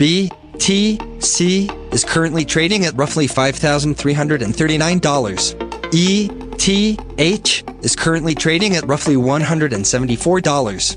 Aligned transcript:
BTC 0.00 1.92
is 1.92 2.04
currently 2.04 2.44
trading 2.46 2.86
at 2.86 2.96
roughly 2.96 3.26
$5,339. 3.26 5.90
ETH 5.92 7.84
is 7.84 7.96
currently 7.96 8.34
trading 8.34 8.76
at 8.76 8.86
roughly 8.86 9.16
$174. 9.16 10.96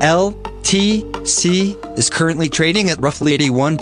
LTC 0.00 1.98
is 1.98 2.08
currently 2.08 2.48
trading 2.48 2.88
at 2.88 2.98
roughly 3.02 3.36
$81. 3.36 3.76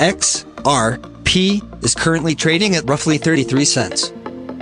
XRP 0.00 1.84
is 1.84 1.94
currently 1.94 2.34
trading 2.34 2.74
at 2.74 2.82
roughly 2.88 3.16
33 3.16 3.64
cents. 3.64 4.10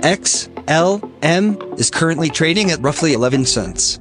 XLM 0.03 1.79
is 1.79 1.89
currently 1.89 2.29
trading 2.29 2.69
at 2.69 2.79
roughly 2.81 3.13
11 3.13 3.45
cents. 3.45 3.99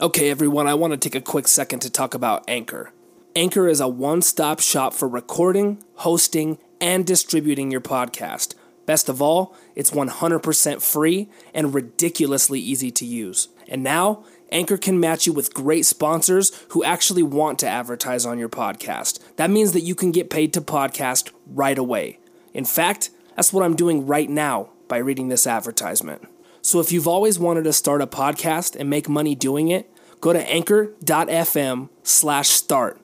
Okay, 0.00 0.30
everyone, 0.30 0.68
I 0.68 0.74
want 0.74 0.92
to 0.92 0.96
take 0.96 1.16
a 1.16 1.20
quick 1.20 1.48
second 1.48 1.80
to 1.80 1.90
talk 1.90 2.14
about 2.14 2.44
Anchor. 2.46 2.92
Anchor 3.34 3.66
is 3.66 3.80
a 3.80 3.88
one 3.88 4.22
stop 4.22 4.60
shop 4.60 4.94
for 4.94 5.08
recording, 5.08 5.82
hosting, 5.96 6.58
and 6.80 7.04
distributing 7.04 7.72
your 7.72 7.80
podcast. 7.80 8.54
Best 8.86 9.08
of 9.08 9.20
all, 9.20 9.56
it's 9.74 9.90
100% 9.90 10.80
free 10.80 11.28
and 11.52 11.74
ridiculously 11.74 12.60
easy 12.60 12.92
to 12.92 13.04
use. 13.04 13.48
And 13.66 13.82
now, 13.82 14.22
Anchor 14.52 14.76
can 14.76 15.00
match 15.00 15.26
you 15.26 15.32
with 15.32 15.52
great 15.52 15.84
sponsors 15.84 16.52
who 16.68 16.84
actually 16.84 17.24
want 17.24 17.58
to 17.58 17.68
advertise 17.68 18.24
on 18.24 18.38
your 18.38 18.48
podcast. 18.48 19.18
That 19.34 19.50
means 19.50 19.72
that 19.72 19.80
you 19.80 19.96
can 19.96 20.12
get 20.12 20.30
paid 20.30 20.52
to 20.52 20.60
podcast 20.60 21.32
right 21.44 21.76
away. 21.76 22.20
In 22.54 22.64
fact, 22.64 23.10
that's 23.34 23.52
what 23.52 23.64
I'm 23.64 23.74
doing 23.74 24.06
right 24.06 24.30
now 24.30 24.70
by 24.86 24.98
reading 24.98 25.26
this 25.26 25.44
advertisement. 25.44 26.22
So 26.68 26.80
if 26.80 26.92
you've 26.92 27.08
always 27.08 27.38
wanted 27.38 27.64
to 27.64 27.72
start 27.72 28.02
a 28.02 28.06
podcast 28.06 28.76
and 28.78 28.90
make 28.90 29.08
money 29.08 29.34
doing 29.34 29.68
it, 29.68 29.90
go 30.20 30.34
to 30.34 30.50
anchor.fm 30.50 31.88
slash 32.02 32.50
start. 32.50 33.00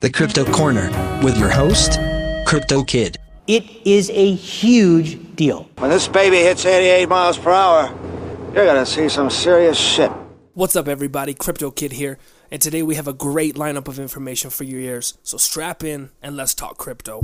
The 0.00 0.10
Crypto 0.10 0.44
Corner 0.44 0.90
with 1.22 1.38
your 1.38 1.48
host, 1.48 2.00
Crypto 2.44 2.82
Kid. 2.82 3.18
It 3.46 3.62
is 3.86 4.10
a 4.10 4.34
huge 4.34 5.36
deal. 5.36 5.70
When 5.78 5.90
this 5.90 6.08
baby 6.08 6.38
hits 6.38 6.64
88 6.64 7.08
miles 7.08 7.38
per 7.38 7.52
hour, 7.52 7.96
you're 8.52 8.66
gonna 8.66 8.84
see 8.84 9.08
some 9.08 9.30
serious 9.30 9.78
shit. 9.78 10.10
What's 10.54 10.74
up, 10.74 10.88
everybody? 10.88 11.34
Crypto 11.34 11.70
Kid 11.70 11.92
here, 11.92 12.18
and 12.50 12.60
today 12.60 12.82
we 12.82 12.96
have 12.96 13.06
a 13.06 13.12
great 13.12 13.54
lineup 13.54 13.86
of 13.86 14.00
information 14.00 14.50
for 14.50 14.64
your 14.64 14.80
ears. 14.80 15.16
So 15.22 15.38
strap 15.38 15.84
in 15.84 16.10
and 16.20 16.36
let's 16.36 16.52
talk 16.52 16.78
crypto. 16.78 17.22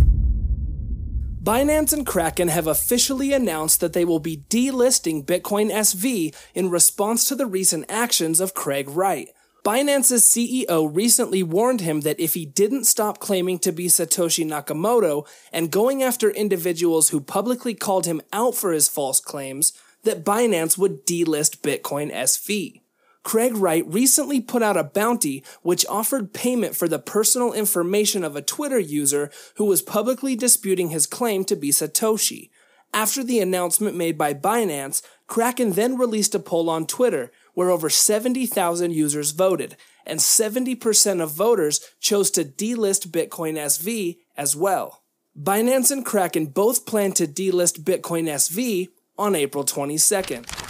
Binance 1.43 1.93
and 1.93 2.07
Kraken 2.07 2.47
have 2.47 2.69
officially 2.69 3.33
announced 3.33 3.81
that 3.81 3.95
they 3.95 4.05
will 4.05 4.21
be 4.21 4.45
delisting 4.49 5.25
Bitcoin 5.25 5.73
SV 5.73 6.33
in 6.55 6.71
response 6.71 7.27
to 7.27 7.35
the 7.35 7.47
recent 7.47 7.85
actions 7.89 8.39
of 8.39 8.55
Craig 8.55 8.89
Wright. 8.89 9.29
Binance's 9.65 10.23
CEO 10.23 10.89
recently 10.95 11.43
warned 11.43 11.81
him 11.81 12.03
that 12.03 12.21
if 12.21 12.35
he 12.35 12.47
didn't 12.47 12.85
stop 12.85 13.19
claiming 13.19 13.59
to 13.59 13.73
be 13.73 13.87
Satoshi 13.87 14.47
Nakamoto 14.47 15.27
and 15.53 15.73
going 15.73 16.01
after 16.01 16.31
individuals 16.31 17.09
who 17.09 17.21
publicly 17.21 17.75
called 17.75 18.07
him 18.07 18.23
out 18.33 18.55
for 18.55 18.71
his 18.71 18.89
false 18.89 19.19
claims, 19.19 19.73
that 20.05 20.25
Binance 20.25 20.79
would 20.79 21.05
delist 21.05 21.61
Bitcoin 21.61 22.15
SV. 22.15 22.82
Craig 23.23 23.57
Wright 23.57 23.85
recently 23.87 24.41
put 24.41 24.63
out 24.63 24.77
a 24.77 24.85
bounty 24.85 25.45
which 25.63 25.87
offered 25.87 26.33
payment 26.33 26.75
for 26.75 26.89
the 26.89 26.99
personal 26.99 27.53
information 27.53 28.25
of 28.25 28.37
a 28.37 28.43
Twitter 28.43 28.79
user 28.79 29.31
who 29.57 29.65
was 29.65 29.83
publicly 29.83 30.35
disputing 30.35 30.91
his 30.91 31.07
claim 31.07 31.45
to 31.45 31.57
be 31.57 31.71
Satoshi. 31.71 32.51
After 32.95 33.25
the 33.25 33.41
announcement 33.41 33.97
made 33.97 34.19
by 34.19 34.35
Binance, 34.35 35.03
Kraken 35.27 35.73
then 35.73 35.97
released 35.97 36.35
a 36.35 36.39
poll 36.39 36.69
on 36.69 36.87
Twitter 36.87 37.33
where 37.55 37.71
over 37.71 37.89
70,000 37.89 38.93
users 38.93 39.31
voted, 39.31 39.77
and 40.05 40.19
70% 40.21 41.23
of 41.23 41.33
voters 41.33 41.81
chose 42.01 42.31
to 42.33 42.45
delist 42.45 43.09
Bitcoin 43.09 43.55
SV 43.55 44.19
as 44.37 44.57
well. 44.57 45.03
Binance 45.41 45.91
and 45.91 46.05
Kraken 46.05 46.47
both 46.47 46.85
plan 46.85 47.13
to 47.13 47.27
delist 47.27 47.83
Bitcoin 47.83 48.25
SV 48.25 48.89
on 49.17 49.35
April 49.35 49.65
22nd. 49.65 50.62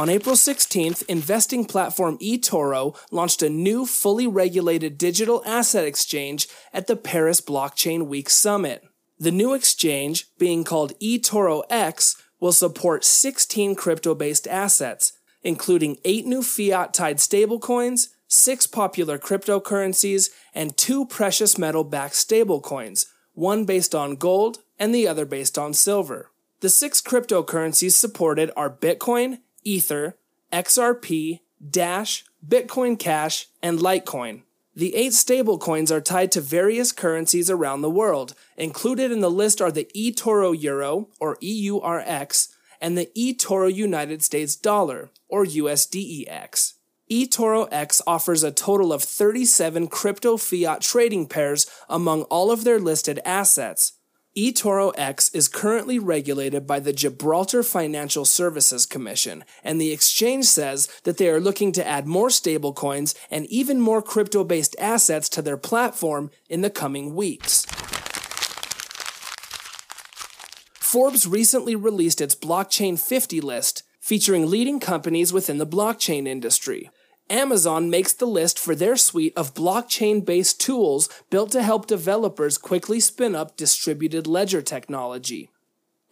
On 0.00 0.08
April 0.08 0.34
16th, 0.34 1.02
investing 1.08 1.66
platform 1.66 2.16
eToro 2.20 2.96
launched 3.10 3.42
a 3.42 3.50
new 3.50 3.84
fully 3.84 4.26
regulated 4.26 4.96
digital 4.96 5.42
asset 5.44 5.84
exchange 5.84 6.48
at 6.72 6.86
the 6.86 6.96
Paris 6.96 7.42
Blockchain 7.42 8.06
Week 8.06 8.30
Summit. 8.30 8.82
The 9.18 9.30
new 9.30 9.52
exchange, 9.52 10.28
being 10.38 10.64
called 10.64 10.98
eToro 11.00 11.64
X, 11.68 12.16
will 12.40 12.52
support 12.52 13.04
16 13.04 13.74
crypto 13.74 14.14
based 14.14 14.48
assets, 14.48 15.12
including 15.42 15.98
8 16.02 16.24
new 16.24 16.42
fiat 16.42 16.94
tied 16.94 17.18
stablecoins, 17.18 18.08
6 18.26 18.68
popular 18.68 19.18
cryptocurrencies, 19.18 20.30
and 20.54 20.78
2 20.78 21.04
precious 21.08 21.58
metal 21.58 21.84
backed 21.84 22.14
stablecoins, 22.14 23.04
one 23.34 23.66
based 23.66 23.94
on 23.94 24.16
gold 24.16 24.60
and 24.78 24.94
the 24.94 25.06
other 25.06 25.26
based 25.26 25.58
on 25.58 25.74
silver. 25.74 26.30
The 26.60 26.68
six 26.68 27.00
cryptocurrencies 27.00 27.92
supported 27.92 28.50
are 28.54 28.68
Bitcoin, 28.68 29.38
Ether, 29.64 30.16
XRP, 30.52 31.40
Dash, 31.68 32.24
Bitcoin 32.46 32.98
Cash, 32.98 33.48
and 33.62 33.78
Litecoin. 33.78 34.42
The 34.74 34.94
eight 34.94 35.12
stablecoins 35.12 35.90
are 35.90 36.00
tied 36.00 36.32
to 36.32 36.40
various 36.40 36.92
currencies 36.92 37.50
around 37.50 37.82
the 37.82 37.90
world. 37.90 38.34
Included 38.56 39.10
in 39.10 39.20
the 39.20 39.30
list 39.30 39.60
are 39.60 39.72
the 39.72 39.88
eToro 39.94 40.58
Euro, 40.58 41.08
or 41.18 41.36
EURX, 41.36 42.48
and 42.80 42.96
the 42.96 43.10
eToro 43.16 43.72
United 43.72 44.22
States 44.22 44.56
Dollar, 44.56 45.10
or 45.28 45.44
USDEX. 45.44 46.74
eToro 47.10 47.68
X 47.70 48.00
offers 48.06 48.42
a 48.42 48.52
total 48.52 48.92
of 48.92 49.02
37 49.02 49.88
crypto 49.88 50.36
fiat 50.36 50.80
trading 50.80 51.26
pairs 51.26 51.68
among 51.88 52.22
all 52.24 52.50
of 52.50 52.64
their 52.64 52.78
listed 52.78 53.20
assets. 53.24 53.94
eToro 54.36 54.92
X 54.96 55.28
is 55.34 55.48
currently 55.48 55.98
regulated 55.98 56.66
by 56.66 56.78
the 56.78 56.92
Gibraltar 56.92 57.64
Financial 57.64 58.24
Services 58.24 58.86
Commission, 58.86 59.44
and 59.64 59.80
the 59.80 59.90
exchange 59.92 60.44
says 60.44 60.88
that 61.02 61.18
they 61.18 61.28
are 61.28 61.40
looking 61.40 61.72
to 61.72 61.86
add 61.86 62.06
more 62.06 62.28
stablecoins 62.28 63.14
and 63.30 63.46
even 63.46 63.80
more 63.80 64.00
crypto 64.00 64.44
based 64.44 64.76
assets 64.78 65.28
to 65.30 65.42
their 65.42 65.56
platform 65.56 66.30
in 66.48 66.60
the 66.60 66.70
coming 66.70 67.14
weeks. 67.14 67.66
Forbes 70.74 71.26
recently 71.26 71.74
released 71.74 72.20
its 72.20 72.34
Blockchain 72.34 72.98
50 72.98 73.40
list, 73.40 73.82
featuring 74.00 74.48
leading 74.48 74.80
companies 74.80 75.32
within 75.32 75.58
the 75.58 75.66
blockchain 75.66 76.26
industry. 76.26 76.90
Amazon 77.30 77.88
makes 77.88 78.12
the 78.12 78.26
list 78.26 78.58
for 78.58 78.74
their 78.74 78.96
suite 78.96 79.32
of 79.36 79.54
blockchain 79.54 80.24
based 80.24 80.60
tools 80.60 81.08
built 81.30 81.52
to 81.52 81.62
help 81.62 81.86
developers 81.86 82.58
quickly 82.58 82.98
spin 82.98 83.36
up 83.36 83.56
distributed 83.56 84.26
ledger 84.26 84.60
technology. 84.60 85.48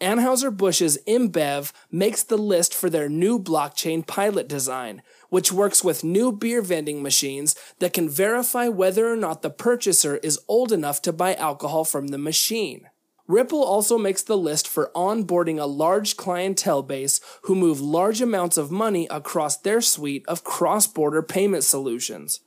Anheuser-Busch's 0.01 0.97
InBev 1.09 1.73
makes 1.91 2.23
the 2.23 2.39
list 2.39 2.73
for 2.73 2.89
their 2.89 3.09
new 3.09 3.37
blockchain 3.37 4.06
pilot 4.06 4.47
design, 4.47 5.03
which 5.29 5.51
works 5.51 5.83
with 5.83 6.05
new 6.05 6.31
beer 6.31 6.62
vending 6.62 7.03
machines 7.03 7.56
that 7.81 7.93
can 7.93 8.09
verify 8.09 8.69
whether 8.69 9.12
or 9.12 9.17
not 9.17 9.43
the 9.43 9.50
purchaser 9.50 10.19
is 10.19 10.39
old 10.47 10.71
enough 10.71 11.03
to 11.03 11.12
buy 11.12 11.35
alcohol 11.35 11.85
from 11.85 12.09
the 12.09 12.19
machine. 12.19 12.89
Ripple 13.28 13.62
also 13.62 13.99
makes 13.99 14.22
the 14.22 14.39
list 14.39 14.66
for 14.66 14.91
onboarding 14.97 15.61
a 15.61 15.66
large 15.66 16.16
clientele 16.16 16.83
base 16.83 17.21
who 17.43 17.55
move 17.55 17.78
large 17.78 18.22
amounts 18.22 18.56
of 18.56 18.71
money 18.71 19.06
across 19.11 19.59
their 19.59 19.83
suite 19.83 20.25
of 20.27 20.44
cross-border 20.44 21.22
payment 21.22 21.62
solutions. 21.62 22.41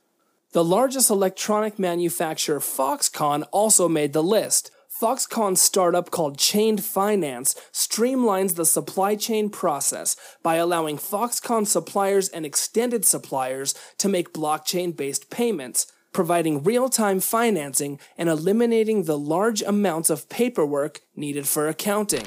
The 0.50 0.64
largest 0.64 1.08
electronic 1.08 1.78
manufacturer 1.78 2.58
Foxconn 2.58 3.44
also 3.52 3.88
made 3.88 4.12
the 4.12 4.24
list. 4.24 4.72
Foxconn's 5.00 5.62
startup 5.62 6.10
called 6.10 6.36
Chained 6.36 6.84
Finance 6.84 7.54
streamlines 7.72 8.56
the 8.56 8.66
supply 8.66 9.14
chain 9.14 9.50
process 9.50 10.16
by 10.42 10.56
allowing 10.56 10.98
Foxconn 10.98 11.66
suppliers 11.66 12.28
and 12.28 12.44
extended 12.44 13.04
suppliers 13.04 13.74
to 13.98 14.08
make 14.08 14.34
blockchain 14.34 14.96
based 14.96 15.30
payments, 15.30 15.91
providing 16.12 16.62
real 16.62 16.88
time 16.88 17.20
financing 17.20 17.98
and 18.16 18.28
eliminating 18.28 19.04
the 19.04 19.18
large 19.18 19.62
amounts 19.62 20.10
of 20.10 20.28
paperwork 20.28 21.00
needed 21.16 21.46
for 21.46 21.68
accounting. 21.68 22.26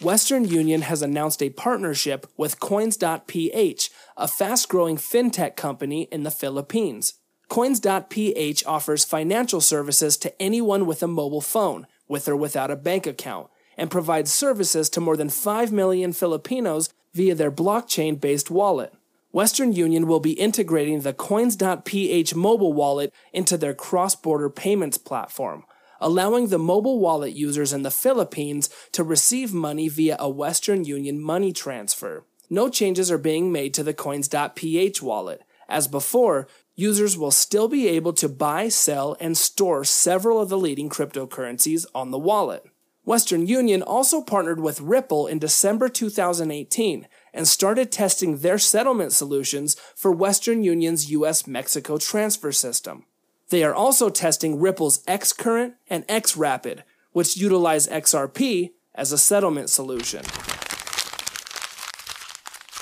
Western 0.00 0.44
Union 0.44 0.82
has 0.82 1.02
announced 1.02 1.42
a 1.42 1.50
partnership 1.50 2.26
with 2.36 2.60
Coins.ph, 2.60 3.90
a 4.16 4.28
fast 4.28 4.68
growing 4.68 4.96
fintech 4.96 5.56
company 5.56 6.02
in 6.12 6.22
the 6.22 6.30
Philippines. 6.30 7.14
Coins.ph 7.48 8.64
offers 8.64 9.04
financial 9.04 9.60
services 9.60 10.16
to 10.18 10.40
anyone 10.40 10.86
with 10.86 11.02
a 11.02 11.08
mobile 11.08 11.40
phone, 11.40 11.86
with 12.06 12.28
or 12.28 12.36
without 12.36 12.70
a 12.70 12.76
bank 12.76 13.08
account, 13.08 13.48
and 13.76 13.90
provides 13.90 14.32
services 14.32 14.88
to 14.90 15.00
more 15.00 15.16
than 15.16 15.30
5 15.30 15.72
million 15.72 16.12
Filipinos 16.12 16.90
via 17.14 17.34
their 17.34 17.50
blockchain 17.50 18.20
based 18.20 18.50
wallet. 18.50 18.92
Western 19.30 19.72
Union 19.72 20.06
will 20.06 20.20
be 20.20 20.32
integrating 20.32 21.00
the 21.00 21.12
Coins.ph 21.12 22.34
mobile 22.34 22.72
wallet 22.72 23.12
into 23.32 23.58
their 23.58 23.74
cross 23.74 24.14
border 24.16 24.48
payments 24.48 24.96
platform, 24.96 25.64
allowing 26.00 26.48
the 26.48 26.58
mobile 26.58 26.98
wallet 26.98 27.34
users 27.34 27.72
in 27.72 27.82
the 27.82 27.90
Philippines 27.90 28.70
to 28.92 29.04
receive 29.04 29.52
money 29.52 29.88
via 29.88 30.16
a 30.18 30.30
Western 30.30 30.84
Union 30.84 31.20
money 31.20 31.52
transfer. 31.52 32.24
no 32.50 32.70
changes 32.70 33.10
are 33.10 33.18
being 33.18 33.52
made 33.52 33.74
to 33.74 33.82
the 33.82 33.92
coins.ph 33.92 35.02
wallet. 35.02 35.42
As 35.68 35.86
before, 35.86 36.48
users 36.74 37.18
will 37.18 37.30
still 37.30 37.68
be 37.68 37.86
able 37.88 38.14
to 38.14 38.28
buy, 38.30 38.70
sell, 38.70 39.14
and 39.20 39.36
store 39.36 39.84
several 39.84 40.40
of 40.40 40.48
the 40.48 40.56
leading 40.56 40.88
cryptocurrencies 40.88 41.84
on 41.94 42.10
the 42.10 42.18
wallet. 42.18 42.64
Western 43.04 43.46
Union 43.46 43.82
also 43.82 44.22
partnered 44.22 44.60
with 44.60 44.80
Ripple 44.80 45.26
in 45.26 45.38
December 45.38 45.90
2018 45.90 47.06
and 47.32 47.46
started 47.46 47.90
testing 47.92 48.38
their 48.38 48.58
settlement 48.58 49.12
solutions 49.12 49.76
for 49.94 50.10
Western 50.10 50.62
Union's 50.62 51.10
US 51.10 51.46
Mexico 51.46 51.98
transfer 51.98 52.52
system. 52.52 53.04
They 53.50 53.64
are 53.64 53.74
also 53.74 54.10
testing 54.10 54.60
Ripple's 54.60 55.02
Xcurrent 55.04 55.74
and 55.88 56.06
Xrapid, 56.06 56.82
which 57.12 57.36
utilize 57.36 57.88
XRP 57.88 58.72
as 58.94 59.12
a 59.12 59.18
settlement 59.18 59.70
solution. 59.70 60.22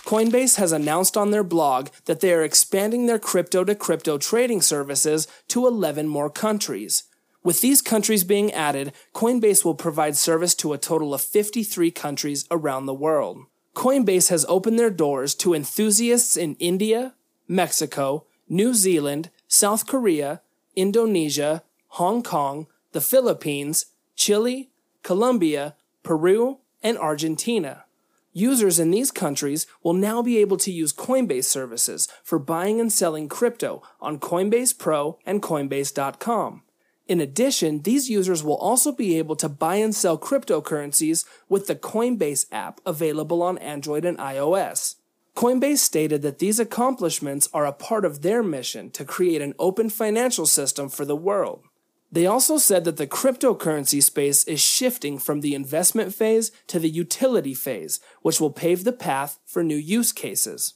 Coinbase 0.07 0.57
has 0.57 0.71
announced 0.71 1.17
on 1.17 1.33
their 1.33 1.43
blog 1.43 1.89
that 2.05 2.21
they 2.21 2.33
are 2.33 2.45
expanding 2.45 3.07
their 3.07 3.19
crypto 3.19 3.65
to 3.65 3.75
crypto 3.75 4.19
trading 4.19 4.63
services 4.63 5.27
to 5.49 5.67
11 5.67 6.07
more 6.07 6.31
countries. 6.31 7.05
With 7.43 7.61
these 7.61 7.83
countries 7.83 8.23
being 8.23 8.53
added, 8.53 8.93
Coinbase 9.15 9.65
will 9.65 9.75
provide 9.75 10.17
service 10.17 10.55
to 10.57 10.73
a 10.73 10.79
total 10.79 11.13
of 11.13 11.23
53 11.23 11.91
countries 11.91 12.45
around 12.51 12.87
the 12.87 12.95
world. 12.95 13.47
Coinbase 13.77 14.31
has 14.31 14.47
opened 14.49 14.79
their 14.79 14.91
doors 14.91 15.35
to 15.35 15.53
enthusiasts 15.53 16.35
in 16.35 16.57
India, 16.57 17.13
Mexico, 17.47 18.25
New 18.49 18.73
Zealand, 18.73 19.29
South 19.49 19.87
Korea, 19.87 20.41
Indonesia, 20.75 21.63
Hong 21.89 22.23
Kong, 22.23 22.69
the 22.93 23.03
Philippines, 23.03 23.87
Chile, 24.17 24.71
Colombia, 25.03 25.77
Peru, 26.03 26.59
and 26.83 26.97
Argentina. 26.97 27.85
Users 28.33 28.79
in 28.79 28.91
these 28.91 29.11
countries 29.11 29.67
will 29.83 29.93
now 29.93 30.23
be 30.23 30.39
able 30.39 30.57
to 30.57 30.73
use 30.73 30.93
Coinbase 30.93 31.45
services 31.45 32.09
for 32.25 32.39
buying 32.39 32.81
and 32.81 32.91
selling 32.91 33.29
crypto 33.29 33.83
on 34.01 34.19
Coinbase 34.19 34.77
Pro 34.79 35.19
and 35.27 35.43
Coinbase.com. 35.43 36.63
In 37.09 37.21
addition, 37.21 37.83
these 37.83 38.11
users 38.11 38.43
will 38.43 38.57
also 38.57 38.91
be 38.91 39.17
able 39.17 39.37
to 39.37 39.49
buy 39.49 39.77
and 39.77 39.95
sell 39.95 40.19
cryptocurrencies 40.19 41.25
with 41.49 41.69
the 41.69 41.77
Coinbase 41.77 42.47
app 42.51 42.81
available 42.85 43.43
on 43.43 43.59
Android 43.59 44.05
and 44.05 44.19
iOS. 44.19 44.97
Coinbase 45.37 45.79
stated 45.79 46.23
that 46.23 46.39
these 46.39 46.59
accomplishments 46.59 47.49
are 47.53 47.67
a 47.67 47.73
part 47.73 48.05
of 48.05 48.23
their 48.23 48.43
mission 48.43 48.91
to 48.91 49.05
create 49.05 49.43
an 49.43 49.55
open 49.59 49.91
financial 49.91 50.47
system 50.47 50.89
for 50.89 51.05
the 51.05 51.15
world. 51.15 51.63
They 52.11 52.27
also 52.27 52.57
said 52.57 52.85
that 52.85 52.97
the 52.97 53.07
cryptocurrency 53.07 54.03
space 54.03 54.45
is 54.45 54.61
shifting 54.61 55.19
from 55.19 55.41
the 55.41 55.55
investment 55.55 56.15
phase 56.15 56.51
to 56.69 56.79
the 56.79 56.89
utility 56.89 57.53
phase, 57.53 58.01
which 58.23 58.41
will 58.41 58.51
pave 58.51 58.85
the 58.85 58.93
path 58.93 59.39
for 59.45 59.63
new 59.63 59.77
use 59.77 60.13
cases. 60.13 60.75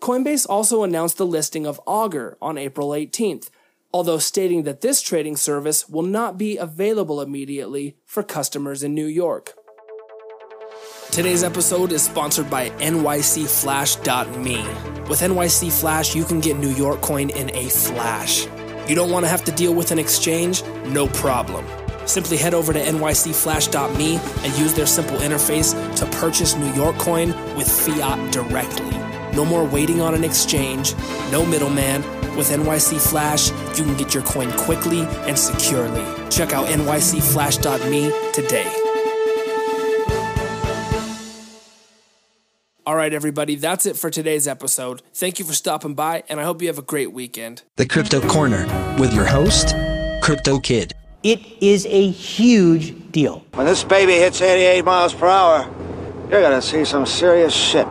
Coinbase 0.00 0.46
also 0.48 0.82
announced 0.82 1.18
the 1.18 1.26
listing 1.26 1.66
of 1.66 1.80
Augur 1.86 2.36
on 2.40 2.58
April 2.58 2.88
18th, 2.88 3.50
although 3.92 4.18
stating 4.18 4.62
that 4.64 4.80
this 4.80 5.00
trading 5.02 5.36
service 5.36 5.88
will 5.88 6.02
not 6.02 6.38
be 6.38 6.56
available 6.56 7.20
immediately 7.20 7.96
for 8.04 8.22
customers 8.22 8.82
in 8.82 8.94
New 8.94 9.06
York. 9.06 9.54
Today's 11.10 11.42
episode 11.42 11.92
is 11.92 12.02
sponsored 12.02 12.48
by 12.48 12.70
NYCFlash.me. 12.70 14.56
With 15.10 15.20
NYC 15.20 15.70
Flash, 15.70 16.14
you 16.14 16.24
can 16.24 16.40
get 16.40 16.56
New 16.56 16.70
York 16.70 17.02
coin 17.02 17.28
in 17.28 17.54
a 17.54 17.68
flash. 17.68 18.46
You 18.88 18.94
don't 18.94 19.10
want 19.10 19.24
to 19.26 19.28
have 19.28 19.44
to 19.44 19.52
deal 19.52 19.74
with 19.74 19.90
an 19.90 19.98
exchange? 19.98 20.64
No 20.86 21.08
problem. 21.08 21.66
Simply 22.06 22.38
head 22.38 22.54
over 22.54 22.72
to 22.72 22.80
nycflash.me 22.80 24.16
and 24.16 24.58
use 24.58 24.72
their 24.72 24.86
simple 24.86 25.18
interface 25.18 25.74
to 25.96 26.06
purchase 26.16 26.56
New 26.56 26.72
York 26.72 26.96
coin 26.96 27.28
with 27.56 27.70
fiat 27.70 28.32
directly. 28.32 28.90
No 29.36 29.44
more 29.44 29.64
waiting 29.64 30.00
on 30.00 30.14
an 30.14 30.24
exchange, 30.24 30.94
no 31.30 31.44
middleman. 31.44 32.02
With 32.36 32.48
NYC 32.50 33.00
Flash, 33.00 33.50
you 33.78 33.84
can 33.84 33.96
get 33.96 34.14
your 34.14 34.22
coin 34.22 34.50
quickly 34.52 35.00
and 35.26 35.38
securely. 35.38 36.04
Check 36.30 36.52
out 36.52 36.66
nycflash.me 36.68 38.32
today. 38.32 38.78
All 42.84 42.96
right, 42.96 43.14
everybody, 43.14 43.54
that's 43.54 43.86
it 43.86 43.96
for 43.96 44.10
today's 44.10 44.48
episode. 44.48 45.02
Thank 45.14 45.38
you 45.38 45.44
for 45.44 45.52
stopping 45.52 45.94
by, 45.94 46.24
and 46.28 46.40
I 46.40 46.44
hope 46.44 46.60
you 46.62 46.68
have 46.68 46.78
a 46.78 46.82
great 46.82 47.12
weekend. 47.12 47.62
The 47.76 47.86
Crypto 47.86 48.20
Corner 48.26 48.66
with 48.98 49.14
your 49.14 49.24
host, 49.24 49.74
Crypto 50.20 50.58
Kid. 50.58 50.92
It 51.22 51.40
is 51.62 51.86
a 51.86 52.10
huge 52.10 53.12
deal. 53.12 53.44
When 53.54 53.66
this 53.66 53.84
baby 53.84 54.14
hits 54.14 54.40
88 54.40 54.84
miles 54.84 55.14
per 55.14 55.26
hour, 55.28 55.70
you're 56.28 56.42
gonna 56.42 56.60
see 56.60 56.84
some 56.84 57.06
serious 57.06 57.54
shit. 57.54 57.86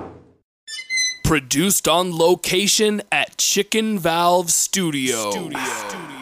Produced 1.31 1.87
on 1.87 2.11
location 2.17 3.01
at 3.09 3.37
Chicken 3.37 3.97
Valve 3.97 4.51
Studio. 4.51 5.31
Studio. 5.31 6.20